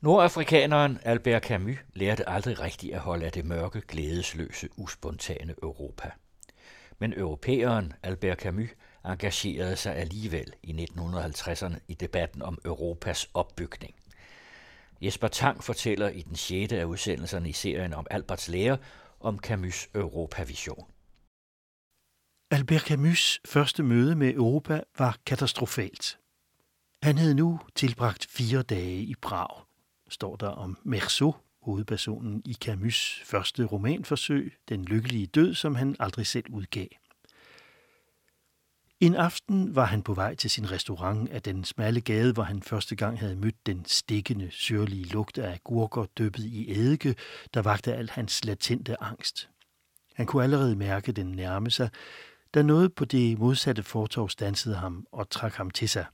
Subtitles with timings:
[0.00, 6.10] Nordafrikaneren Albert Camus lærte aldrig rigtigt at holde af det mørke, glædesløse, uspontane Europa.
[6.98, 8.68] Men europæeren Albert Camus
[9.04, 13.94] engagerede sig alligevel i 1950'erne i debatten om Europas opbygning.
[15.00, 18.78] Jesper Tang fortæller i den sjette af udsendelserne i serien om Alberts lære
[19.20, 20.86] om Camus' Europavision.
[22.50, 26.18] Albert Camus' første møde med Europa var katastrofalt.
[27.02, 29.67] Han havde nu tilbragt fire dage i Prag,
[30.08, 36.26] står der om Merceau, hovedpersonen i Camus' første romanforsøg, Den lykkelige død, som han aldrig
[36.26, 36.86] selv udgav.
[39.00, 42.62] En aften var han på vej til sin restaurant af den smalle gade, hvor han
[42.62, 47.14] første gang havde mødt den stikkende, syrlige lugt af gurker dyppet i eddike,
[47.54, 49.48] der vagte al hans latente angst.
[50.14, 51.90] Han kunne allerede mærke den nærme sig,
[52.54, 56.06] da noget på det modsatte fortov stansede ham og trak ham til sig.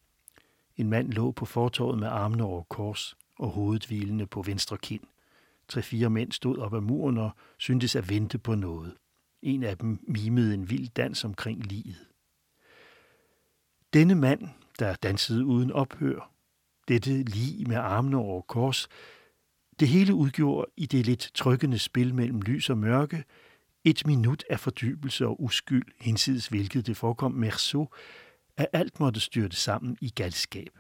[0.77, 5.01] En mand lå på fortorvet med armene over kors og hovedet hvilende på venstre kind.
[5.69, 8.95] Tre-fire mænd stod op ad muren og syntes at vente på noget.
[9.43, 12.07] En af dem mimede en vild dans omkring livet.
[13.93, 16.33] Denne mand, der dansede uden ophør,
[16.89, 18.89] dette lige med armene over kors,
[19.81, 23.25] det hele udgjorde i det lidt trykkende spil mellem lys og mørke
[23.85, 27.89] et minut af fordybelse og uskyld, hinsides hvilket det forekom Merceau,
[28.57, 30.79] at alt måtte styrte sammen i galskab.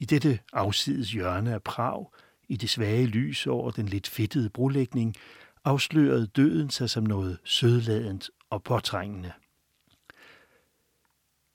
[0.00, 2.06] I dette afsides hjørne af Prag,
[2.48, 5.14] i det svage lys over den lidt fedtede brolægning,
[5.64, 9.32] afslørede døden sig som noget sødladent og påtrængende.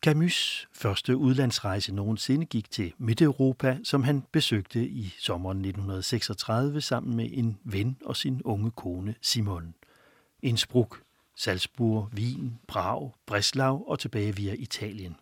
[0.07, 7.29] Camus' første udlandsrejse nogensinde gik til Midteuropa, som han besøgte i sommeren 1936 sammen med
[7.31, 9.75] en ven og sin unge kone Simon.
[10.41, 11.01] Innsbruck,
[11.35, 15.15] Salzburg, Wien, Prag, Breslau og tilbage via Italien.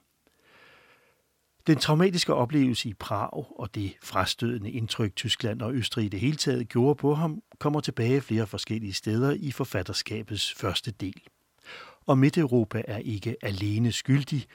[1.67, 6.37] Den traumatiske oplevelse i Prag og det frastødende indtryk Tyskland og Østrig i det hele
[6.37, 11.21] taget gjorde på ham, kommer tilbage flere forskellige steder i forfatterskabets første del.
[12.05, 14.45] Og Midteuropa er ikke alene skyldig,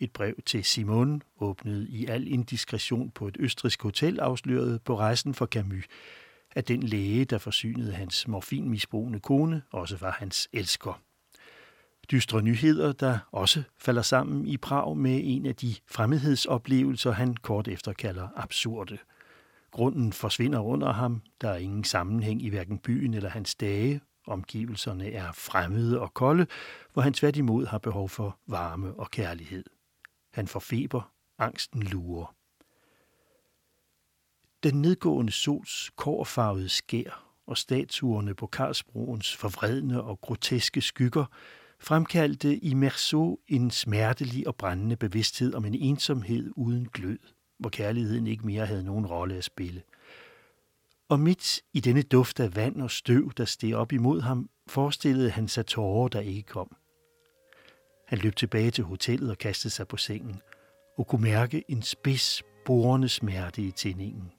[0.00, 5.34] et brev til Simon, åbnet i al indiskretion på et østrisk hotel, afslørede på rejsen
[5.34, 5.84] for Camus,
[6.50, 11.00] at den læge, der forsynede hans morfinmisbrugende kone, også var hans elsker.
[12.10, 17.68] Dystre nyheder, der også falder sammen i Prag med en af de fremmedhedsoplevelser, han kort
[17.68, 18.98] efter kalder absurde.
[19.70, 25.12] Grunden forsvinder under ham, der er ingen sammenhæng i hverken byen eller hans dage, omgivelserne
[25.12, 26.46] er fremmede og kolde,
[26.92, 29.64] hvor han tværtimod har behov for varme og kærlighed.
[30.32, 32.34] Han får feber, angsten lurer.
[34.62, 41.24] Den nedgående sols kårfarvede skær og statuerne på Karlsbroens forvredne og groteske skygger
[41.84, 47.18] fremkaldte i Merceau en smertelig og brændende bevidsthed om en ensomhed uden glød,
[47.58, 49.82] hvor kærligheden ikke mere havde nogen rolle at spille.
[51.08, 55.30] Og midt i denne duft af vand og støv, der steg op imod ham, forestillede
[55.30, 56.76] han sig tårer, der ikke kom.
[58.08, 60.40] Han løb tilbage til hotellet og kastede sig på sengen,
[60.98, 64.32] og kunne mærke en spids, borende smerte i tændingen.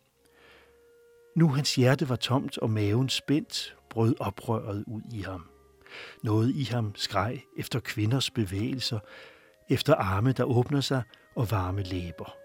[1.36, 5.55] Nu hans hjerte var tomt og maven spændt, brød oprøret ud i ham.
[6.24, 9.00] Noget i ham skreg efter kvinders bevægelser,
[9.70, 11.04] efter arme, der åbner sig
[11.36, 12.45] og varme læber.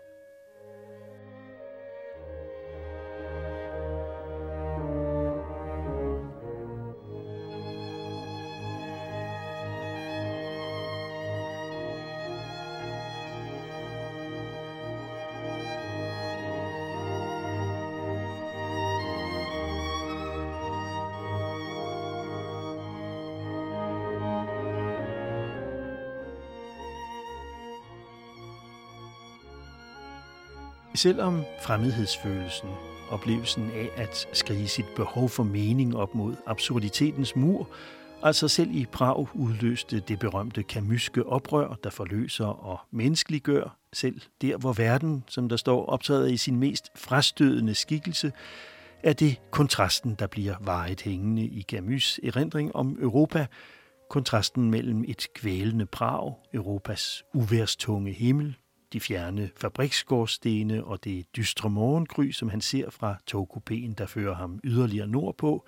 [31.03, 32.69] Selvom fremmedhedsfølelsen,
[33.11, 37.69] oplevelsen af at skrige sit behov for mening op mod absurditetens mur,
[38.23, 44.57] altså selv i Prag udløste det berømte kamyske oprør, der forløser og menneskeliggør, selv der
[44.57, 48.33] hvor verden, som der står, optræder i sin mest frastødende skikkelse,
[49.03, 53.47] er det kontrasten, der bliver varet hængende i Camus' erindring om Europa,
[54.11, 58.57] kontrasten mellem et kvælende Prag, Europas uværstunge himmel,
[58.93, 64.61] de fjerne fabriksgårdstene og det dystre morgengry, som han ser fra togkupéen, der fører ham
[64.65, 65.67] yderligere nordpå.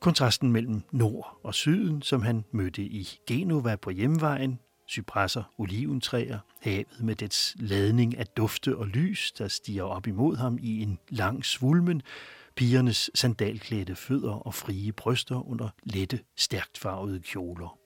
[0.00, 7.00] Kontrasten mellem nord og syden, som han mødte i Genova på hjemvejen, cypresser, oliventræer, havet
[7.00, 11.44] med dets ladning af dufte og lys, der stiger op imod ham i en lang
[11.44, 12.02] svulmen,
[12.56, 17.79] pigernes sandalklædte fødder og frie bryster under lette, stærkt farvede kjoler.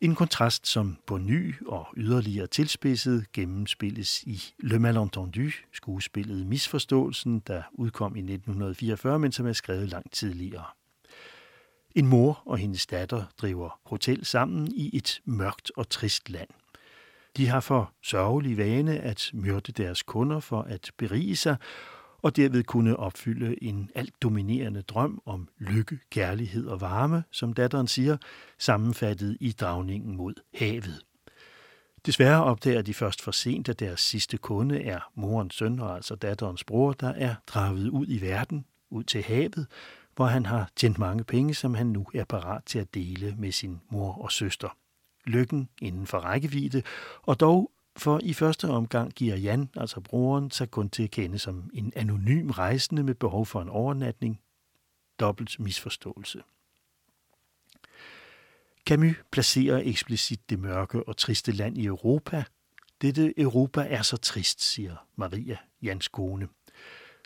[0.00, 7.62] En kontrast, som på ny og yderligere tilspidset gennemspilles i Le Malentendu, skuespillet Misforståelsen, der
[7.72, 10.64] udkom i 1944, men som er skrevet langt tidligere.
[11.94, 16.48] En mor og hendes datter driver hotel sammen i et mørkt og trist land.
[17.36, 21.56] De har for sørgelig vane at myrde deres kunder for at berige sig,
[22.22, 27.86] og derved kunne opfylde en alt dominerende drøm om lykke, kærlighed og varme, som datteren
[27.86, 28.16] siger,
[28.58, 31.04] sammenfattet i dragningen mod havet.
[32.06, 36.14] Desværre opdager de først for sent, at deres sidste kunde er morens søn, og altså
[36.14, 39.66] datterens bror, der er draget ud i verden, ud til havet,
[40.16, 43.52] hvor han har tjent mange penge, som han nu er parat til at dele med
[43.52, 44.76] sin mor og søster.
[45.26, 46.82] Lykken inden for rækkevidde,
[47.22, 51.38] og dog for i første omgang giver Jan, altså broren, sig kun til at kende
[51.38, 54.40] som en anonym rejsende med behov for en overnatning.
[55.20, 56.42] Dobbelt misforståelse.
[58.86, 62.44] Camus placerer eksplicit det mørke og triste land i Europa.
[63.02, 66.48] Dette Europa er så trist, siger Maria, Jans kone.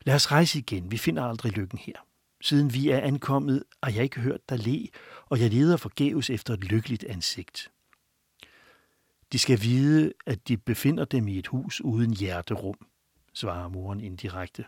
[0.06, 1.96] Lad os rejse igen, vi finder aldrig lykken her.
[2.40, 4.88] Siden vi er ankommet, har jeg ikke hørt dig le,
[5.26, 7.71] og jeg leder forgæves efter et lykkeligt ansigt.
[9.32, 12.86] De skal vide, at de befinder dem i et hus uden hjerterum,
[13.32, 14.64] svarer moren indirekte.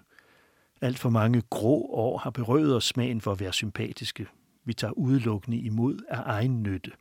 [0.80, 4.26] Alt for mange grå år har berøvet os smagen for at være sympatiske.
[4.64, 6.92] Vi tager udelukkende imod af egen nytte.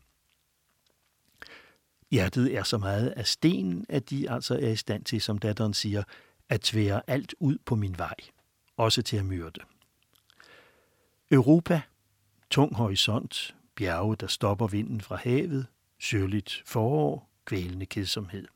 [2.11, 5.73] Hjertet er så meget af sten, at de altså er i stand til, som datteren
[5.73, 6.03] siger,
[6.49, 8.15] at tvære alt ud på min vej,
[8.77, 9.59] også til at myrde.
[11.31, 11.81] Europa,
[12.49, 15.67] tung horisont, bjerge, der stopper vinden fra havet,
[15.99, 18.47] sørligt forår, kvælende kedsomhed.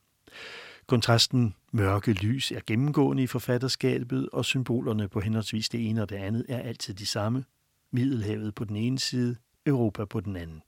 [0.88, 6.16] Kontrasten mørke lys er gennemgående i forfatterskabet, og symbolerne på henholdsvis det ene og det
[6.16, 7.46] andet er altid de samme.
[7.92, 9.36] Middelhavet på den ene side,
[9.66, 10.62] Europa på den anden.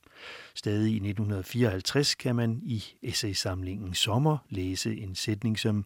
[0.56, 5.86] Stadig i 1954 kan man i essaysamlingen Sommer læse en sætning som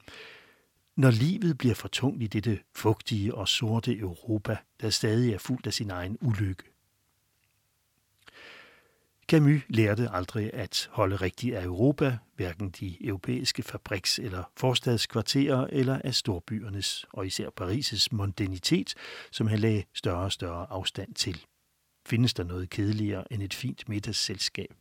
[0.95, 5.68] Når livet bliver for tungt i dette fugtige og sorte Europa, der stadig er fuldt
[5.68, 6.63] af sin egen ulykke,
[9.33, 16.00] Camus lærte aldrig at holde rigtigt af Europa, hverken de europæiske fabriks- eller forstadskvarterer eller
[16.03, 18.94] af storbyernes og især Paris' mondanitet,
[19.31, 21.45] som han lagde større og større afstand til.
[22.06, 24.74] Findes der noget kedeligere end et fint middagsselskab?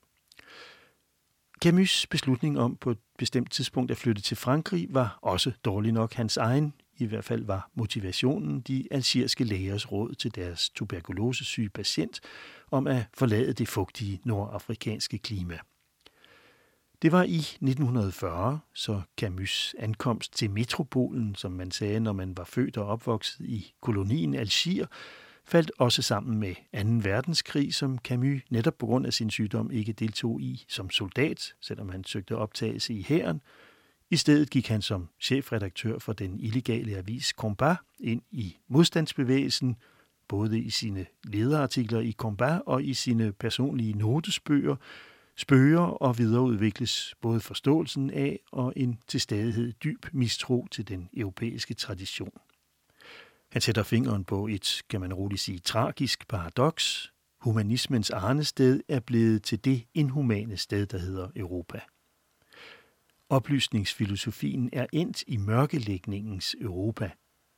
[1.65, 6.13] Camus' beslutning om på et bestemt tidspunkt at flytte til Frankrig var også dårlig nok
[6.13, 6.75] hans egen.
[6.99, 12.21] I hvert fald var motivationen de algeriske lægers råd til deres tuberkulosesyge patient
[12.71, 15.59] om at forlade det fugtige nordafrikanske klima.
[17.03, 22.45] Det var i 1940, så Camus' ankomst til metropolen, som man sagde, når man var
[22.45, 24.87] født og opvokset i kolonien Algier,
[25.45, 26.55] faldt også sammen med
[27.03, 27.09] 2.
[27.09, 31.89] verdenskrig, som Camus netop på grund af sin sygdom ikke deltog i som soldat, selvom
[31.89, 33.41] han søgte optagelse i hæren.
[34.13, 39.77] I stedet gik han som chefredaktør for den illegale avis Combat ind i modstandsbevægelsen,
[40.29, 44.77] både i sine lederartikler i Combat og i sine personlige notesbøger,
[45.37, 51.75] spøger og videreudvikles både forståelsen af og en til stadighed dyb mistro til den europæiske
[51.75, 52.39] tradition.
[53.53, 57.13] Han sætter fingeren på et, kan man roligt sige, tragisk paradoks.
[57.41, 61.81] Humanismens arnested er blevet til det inhumane sted, der hedder Europa.
[63.33, 67.11] Oplysningsfilosofien er endt i mørkelægningens Europa,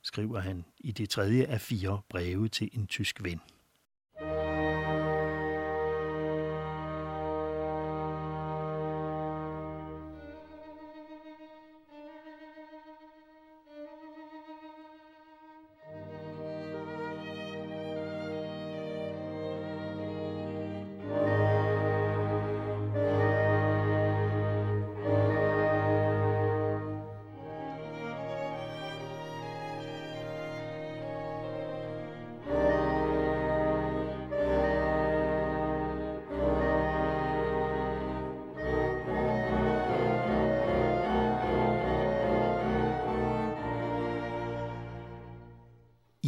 [0.03, 3.41] skriver han i det tredje af fire breve til en tysk ven.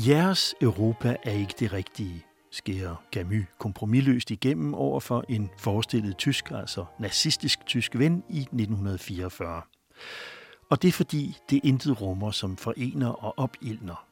[0.08, 6.52] Jeres Europa er ikke det rigtige, skærer Camus kompromilløst igennem over for en forestillet tysk,
[6.52, 9.62] altså nazistisk tysk ven i 1944.
[10.70, 14.06] Og det er fordi, det intet rummer, som forener og opildner.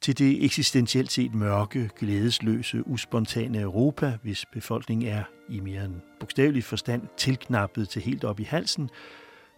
[0.00, 6.64] Til det eksistentielt set mørke, glædesløse, uspontane Europa, hvis befolkning er i mere end bogstavelig
[6.64, 8.90] forstand tilknappet til helt op i halsen,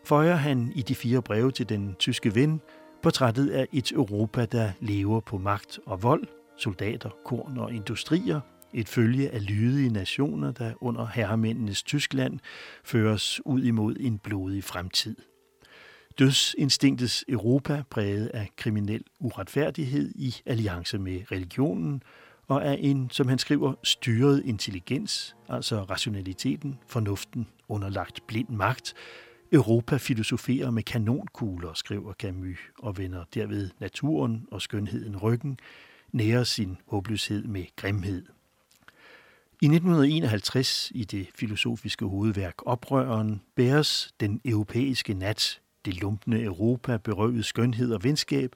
[0.05, 2.61] føjer han i de fire breve til den tyske ven
[3.03, 6.27] Portrættet af et Europa, der lever på magt og vold,
[6.57, 8.41] soldater, korn og industrier,
[8.75, 12.39] et følge af lydige nationer, der under herremændenes Tyskland
[12.85, 15.17] føres ud imod en blodig fremtid.
[16.19, 22.03] Dødsinstinktets Europa præget af kriminel uretfærdighed i alliance med religionen,
[22.49, 28.95] og af en, som han skriver, styret intelligens, altså rationaliteten, fornuften, underlagt blind magt.
[29.53, 35.59] Europa filosoferer med kanonkugler, skriver Camus, og vender derved naturen og skønheden ryggen,
[36.13, 38.27] nærer sin håbløshed med grimhed.
[39.63, 47.45] I 1951, i det filosofiske hovedværk Oprøreren, bæres den europæiske nat, det lumpende Europa, berøvet
[47.45, 48.53] skønhed og venskab,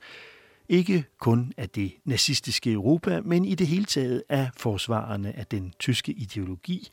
[0.68, 5.74] ikke kun af det nazistiske Europa, men i det hele taget af forsvarerne af den
[5.78, 6.88] tyske ideologi,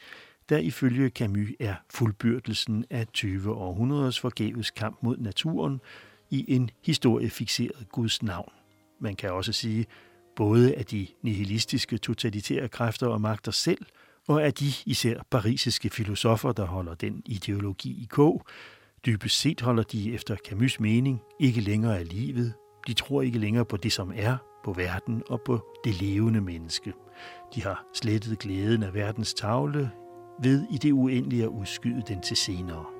[0.50, 5.82] der ifølge Camus er fuldbyrdelsen af 20 århundredes forgæves kamp mod naturen
[6.30, 8.52] i en historiefixeret Guds navn.
[9.00, 9.86] Man kan også sige,
[10.36, 13.86] både af de nihilistiske totalitære kræfter og magter selv,
[14.28, 18.46] og af de især parisiske filosofer, der holder den ideologi i kog.
[19.06, 22.54] Dybest set holder de efter Camus' mening ikke længere af livet.
[22.88, 26.94] De tror ikke længere på det, som er, på verden og på det levende menneske.
[27.56, 29.92] De har slettet glæden af verdens tavle
[30.42, 32.99] ved i det uendelige at udskyde den til senere.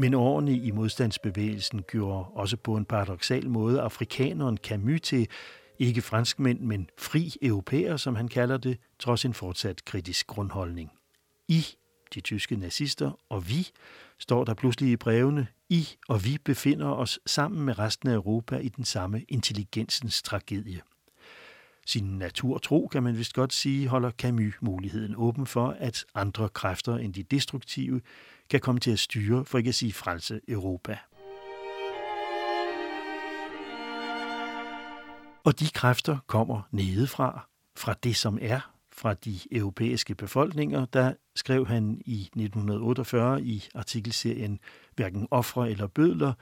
[0.00, 5.28] Men årene i modstandsbevægelsen gjorde også på en paradoxal måde afrikaneren Camus til
[5.78, 10.90] ikke franskmænd, men fri europæer, som han kalder det, trods en fortsat kritisk grundholdning.
[11.48, 11.66] I,
[12.14, 13.68] de tyske nazister, og vi,
[14.18, 18.56] står der pludselig i brevene, I og vi befinder os sammen med resten af Europa
[18.56, 20.80] i den samme intelligensens tragedie.
[21.86, 26.96] Sin naturtro, kan man vist godt sige, holder Camus muligheden åben for, at andre kræfter
[26.96, 28.00] end de destruktive
[28.50, 30.98] kan komme til at styre, for ikke at sige frelse Europa.
[35.44, 41.66] Og de kræfter kommer nedefra, fra det som er, fra de europæiske befolkninger, der skrev
[41.66, 44.58] han i 1948 i artikelserien
[44.96, 46.32] Hverken ofre eller bødler,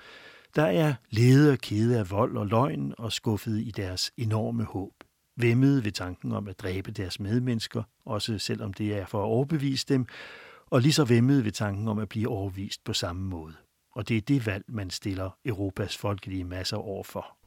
[0.57, 4.98] der er lede og kede af vold og løgn og skuffet i deres enorme håb.
[5.41, 9.87] Vemmede ved tanken om at dræbe deres medmennesker, også selvom det er for at overbevise
[9.89, 10.07] dem,
[10.67, 13.55] og lige så vemmede ved tanken om at blive overvist på samme måde.
[13.93, 17.39] Og det er det valg, man stiller Europas folkelige masser overfor.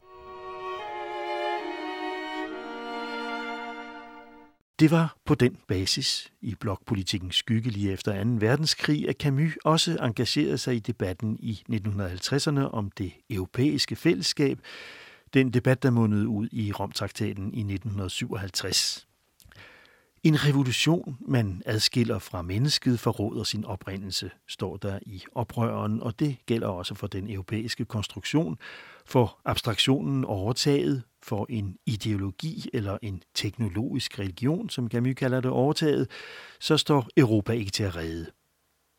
[4.80, 8.30] Det var på den basis i blokpolitikkens skygge lige efter 2.
[8.40, 14.60] verdenskrig, at Camus også engagerede sig i debatten i 1950'erne om det europæiske fællesskab,
[15.34, 19.08] den debat, der mundede ud i Romtraktaten i 1957.
[20.24, 26.38] En revolution, man adskiller fra mennesket, forråder sin oprindelse, står der i oprøren, og det
[26.46, 28.58] gælder også for den europæiske konstruktion,
[29.06, 36.08] for abstraktionen overtaget, for en ideologi eller en teknologisk religion, som Camus kalder det overtaget,
[36.60, 38.26] så står Europa ikke til at redde.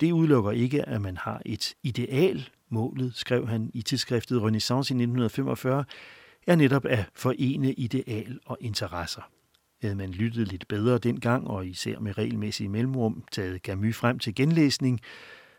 [0.00, 2.48] Det udelukker ikke, at man har et ideal.
[2.68, 5.84] Målet, skrev han i tidsskriftet Renaissance i 1945,
[6.46, 9.22] er netop at forene ideal og interesser.
[9.82, 14.34] Havde man lyttet lidt bedre dengang, og især med regelmæssige mellemrum, taget Camus frem til
[14.34, 15.00] genlæsning,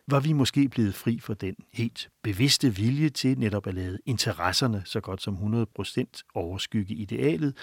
[0.07, 4.81] var vi måske blevet fri for den helt bevidste vilje til netop at lade interesserne
[4.85, 7.57] så godt som 100% overskygge idealet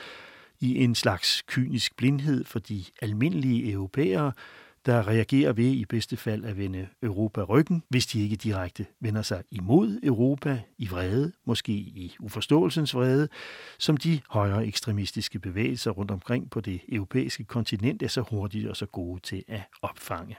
[0.60, 4.32] i en slags kynisk blindhed for de almindelige europæere,
[4.86, 9.22] der reagerer ved i bedste fald at vende Europa ryggen, hvis de ikke direkte vender
[9.22, 13.28] sig imod Europa i vrede, måske i uforståelsens vrede,
[13.78, 18.76] som de højere ekstremistiske bevægelser rundt omkring på det europæiske kontinent er så hurtige og
[18.76, 20.36] så gode til at opfange.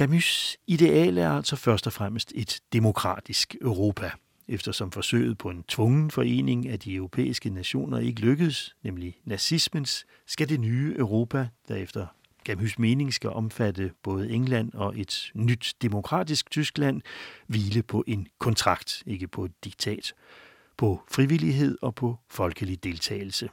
[0.00, 4.10] Camus' ideal er altså først og fremmest et demokratisk Europa,
[4.48, 10.48] eftersom forsøget på en tvungen forening af de europæiske nationer ikke lykkedes, nemlig nazismens, skal
[10.48, 12.06] det nye Europa, der efter
[12.48, 17.02] Camus' mening skal omfatte både England og et nyt demokratisk Tyskland,
[17.46, 20.12] hvile på en kontrakt, ikke på et diktat,
[20.76, 23.48] på frivillighed og på folkelig deltagelse.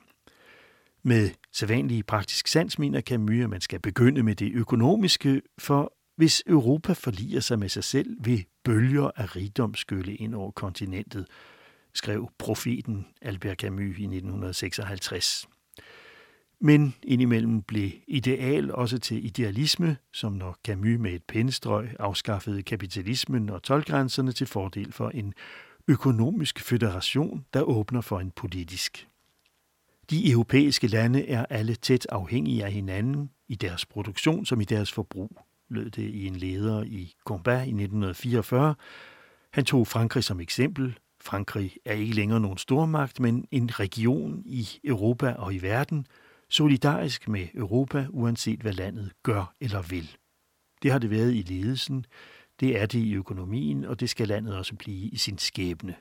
[1.04, 6.44] Med sædvanlig praktisk sans mener Camus, at man skal begynde med det økonomiske, for hvis
[6.48, 11.28] Europa forliger sig med sig selv, vil bølger af rigdom skylle ind over kontinentet.
[11.94, 15.48] skrev profeten Albert Camus i 1956.
[16.62, 23.50] Men indimellem blev ideal også til idealisme, som når Camus med et pindstrøg afskaffede kapitalismen
[23.50, 25.34] og tolvgrænserne til fordel for en
[25.88, 29.08] økonomisk federation, der åbner for en politisk.
[30.10, 34.92] De europæiske lande er alle tæt afhængige af hinanden i deres produktion som i deres
[34.92, 35.38] forbrug,
[35.70, 38.76] lød det i en leder i Combat i 1944.
[39.54, 41.00] Han tog Frankrig som eksempel.
[41.22, 46.08] Frankrig er ikke længere nogen stormagt, men en region i Europa og i verden–
[46.50, 50.18] solidarisk med Europa, uanset hvad landet gør eller vil.
[50.84, 52.06] Det har det været i ledelsen,
[52.60, 55.96] det er det i økonomien, og det skal landet også blive i sin skæbne,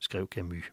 [0.00, 0.72] skrev Camus.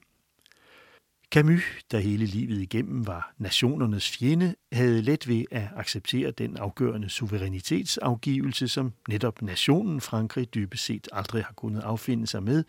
[1.31, 7.09] Camus, der hele livet igennem var nationernes fjende, havde let ved at acceptere den afgørende
[7.09, 12.63] suverænitetsafgivelse, som netop nationen Frankrig dybest set aldrig har kunnet affinde sig med,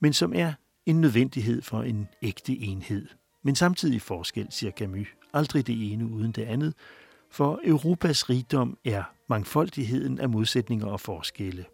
[0.00, 0.52] men som er
[0.86, 3.08] en nødvendighed for en ægte enhed.
[3.42, 6.74] Men samtidig forskel, siger Camus, aldrig det ene uden det andet,
[7.30, 11.64] for Europas rigdom er mangfoldigheden af modsætninger og forskelle.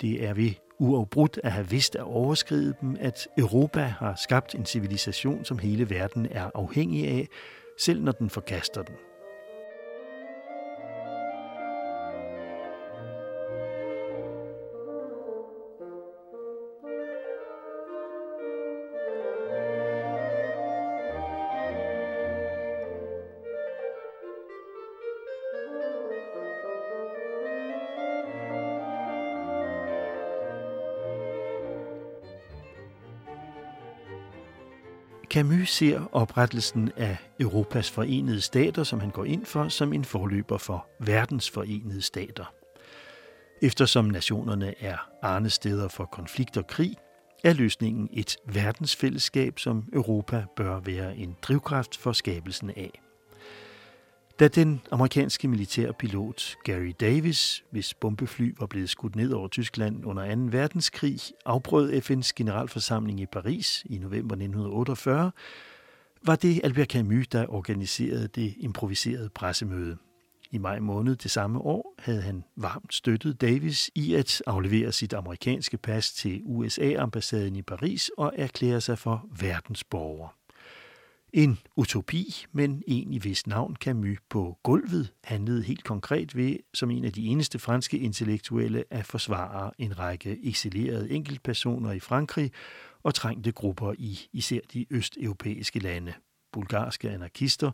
[0.00, 4.66] Det er ved uafbrudt at have vidst at overskride dem, at Europa har skabt en
[4.66, 7.28] civilisation, som hele verden er afhængig af,
[7.78, 8.94] selv når den forkaster den.
[35.36, 40.58] Camus ser oprettelsen af Europas forenede stater, som han går ind for, som en forløber
[40.58, 42.44] for verdens forenede stater.
[43.62, 46.94] Eftersom nationerne er arnesteder for konflikt og krig,
[47.44, 53.05] er løsningen et verdensfællesskab, som Europa bør være en drivkraft for skabelsen af.
[54.38, 60.34] Da den amerikanske militærpilot Gary Davis, hvis bombefly var blevet skudt ned over Tyskland under
[60.34, 60.42] 2.
[60.58, 65.32] verdenskrig, afbrød FN's generalforsamling i Paris i november 1948,
[66.26, 69.96] var det Albert Camus, der organiserede det improviserede pressemøde.
[70.50, 75.12] I maj måned det samme år havde han varmt støttet Davis i at aflevere sit
[75.12, 80.35] amerikanske pas til USA-ambassaden i Paris og erklære sig for verdensborger.
[81.32, 86.90] En utopi, men en i vis navn Camus på gulvet handlede helt konkret ved, som
[86.90, 92.52] en af de eneste franske intellektuelle, at forsvare en række eksilerede enkeltpersoner i Frankrig
[93.02, 96.12] og trængte grupper i især de østeuropæiske lande.
[96.52, 97.70] Bulgarske anarkister,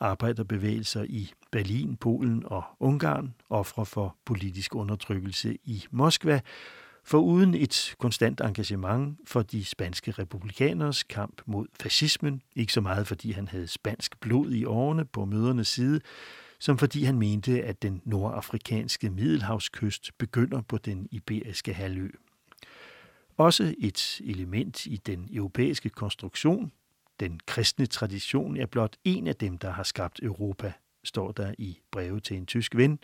[0.00, 6.40] arbejderbevægelser i Berlin, Polen og Ungarn, ofre for politisk undertrykkelse i Moskva,
[7.06, 13.06] for uden et konstant engagement for de spanske republikaners kamp mod fascismen, ikke så meget
[13.06, 16.00] fordi han havde spansk blod i årene på mødernes side,
[16.58, 22.08] som fordi han mente, at den nordafrikanske middelhavskyst begynder på den iberiske halvø.
[23.36, 26.72] Også et element i den europæiske konstruktion,
[27.20, 30.72] den kristne tradition, er blot en af dem, der har skabt Europa,
[31.04, 32.98] står der i breve til en tysk ven,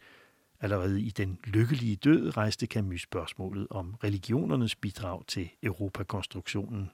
[0.63, 6.91] Allerede i Den lykkelige død rejste Camus spørgsmålet om religionernes bidrag til Europakonstruktionen.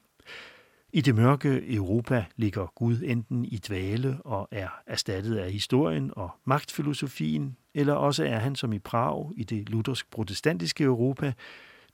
[0.92, 6.30] I det mørke Europa ligger Gud enten i dvale og er erstattet af historien og
[6.44, 11.32] magtfilosofien, eller også er han som i Prag i det luthersk-protestantiske Europa,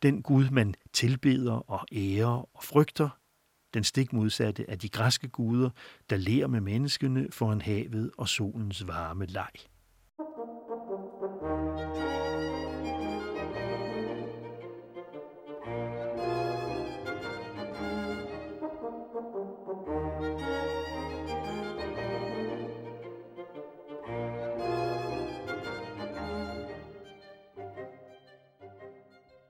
[0.02, 3.08] den Gud, man tilbeder og ærer og frygter,
[3.74, 5.70] den stik modsatte af de græske guder,
[6.10, 9.50] der lærer med menneskene foran havet og solens varme leg.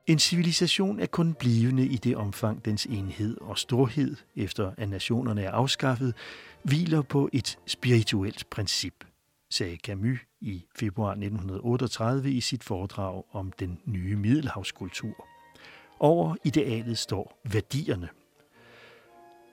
[0.06, 5.42] En civilisation er kun blivende i det omfang, dens enhed og storhed, efter at nationerne
[5.42, 6.14] er afskaffet,
[6.62, 9.04] hviler på et spirituelt princip,
[9.50, 15.26] sagde Camus i februar 1938 i sit foredrag om den nye middelhavskultur.
[16.00, 18.08] Over idealet står værdierne.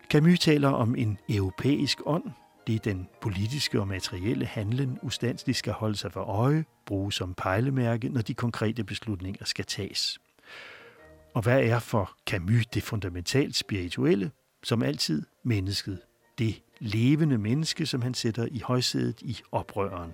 [0.10, 2.32] Camus taler om en europæisk ånd,
[2.68, 8.10] det den politiske og materielle handlen ustandsligt skal holde sig for øje, bruge som pejlemærke,
[8.10, 10.20] når de konkrete beslutninger skal tages.
[11.34, 14.32] Og hvad er for Camus det fundamentalt spirituelle?
[14.64, 16.00] Som altid mennesket.
[16.38, 20.14] Det levende menneske, som han sætter i højsædet i oprøren.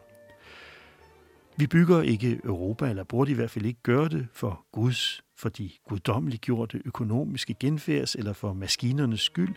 [1.58, 5.50] Vi bygger ikke Europa, eller burde i hvert fald ikke gøre det, for Guds for
[5.50, 9.56] de guddommeligt gjorte økonomiske genfærds eller for maskinernes skyld,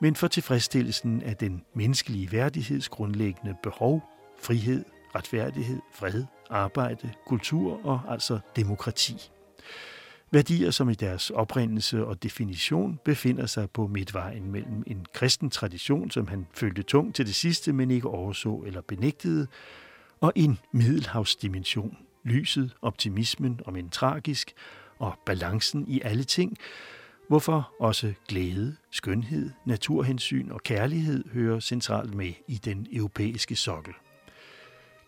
[0.00, 4.02] men for tilfredsstillelsen af den menneskelige værdigheds grundlæggende behov,
[4.38, 9.30] frihed, retfærdighed, fred, arbejde, kultur og altså demokrati.
[10.30, 16.10] Værdier, som i deres oprindelse og definition befinder sig på midtvejen mellem en kristen tradition,
[16.10, 19.46] som han følte tung til det sidste, men ikke overså eller benægtede,
[20.20, 24.52] og en middelhavsdimension, lyset, optimismen om en tragisk
[24.98, 26.56] og balancen i alle ting,
[27.28, 33.94] hvorfor også glæde, skønhed, naturhensyn og kærlighed hører centralt med i den europæiske sokkel.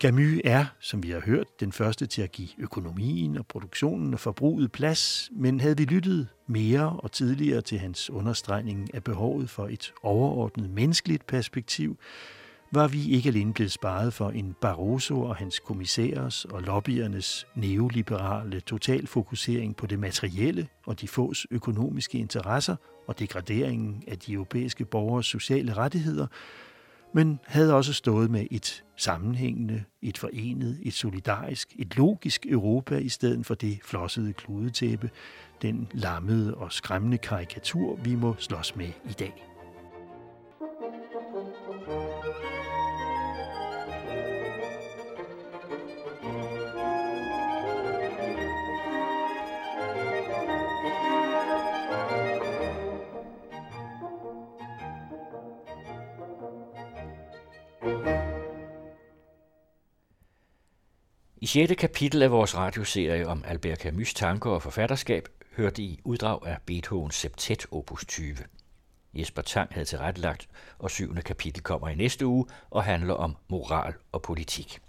[0.01, 4.19] Camus er, som vi har hørt, den første til at give økonomien og produktionen og
[4.19, 9.67] forbruget plads, men havde vi lyttet mere og tidligere til hans understregning af behovet for
[9.67, 11.97] et overordnet menneskeligt perspektiv,
[12.71, 18.59] var vi ikke alene blevet sparet for en Barroso og hans kommissærers og lobbyernes neoliberale
[18.59, 22.75] totalfokusering på det materielle og de fås økonomiske interesser
[23.07, 26.27] og degraderingen af de europæiske borgers sociale rettigheder,
[27.13, 33.09] men havde også stået med et sammenhængende, et forenet, et solidarisk, et logisk Europa i
[33.09, 35.09] stedet for det flossede kludetæppe,
[35.61, 39.50] den lammede og skræmmende karikatur, vi må slås med i dag.
[61.51, 61.75] I 6.
[61.77, 67.15] kapitel af vores radioserie om Albert Camus' tanker og forfatterskab hørte I uddrag af Beethovens
[67.15, 68.35] Septet opus 20.
[69.13, 73.93] Jesper Tang havde tilrettelagt, og syvende kapitel kommer i næste uge og handler om moral
[74.11, 74.79] og politik.